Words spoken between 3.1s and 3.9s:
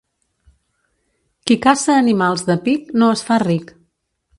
es fa ric.